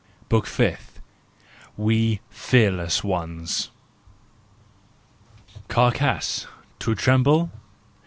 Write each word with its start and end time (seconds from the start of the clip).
BOOK 0.29 0.47
FIFTH 0.47 0.99
WE 1.77 2.21
FEARLESS 2.31 3.03
ONES 3.03 3.69
"Carcasse, 5.67 6.47
tu 6.79 6.95
trembles? 6.95 7.49